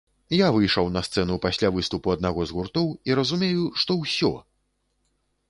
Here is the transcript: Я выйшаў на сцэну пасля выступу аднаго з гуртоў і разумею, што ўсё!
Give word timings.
Я 0.35 0.45
выйшаў 0.53 0.87
на 0.95 1.03
сцэну 1.07 1.35
пасля 1.43 1.69
выступу 1.75 2.15
аднаго 2.15 2.47
з 2.53 2.57
гуртоў 2.61 2.89
і 3.11 3.19
разумею, 3.21 3.69
што 3.85 4.01
ўсё! 4.01 4.33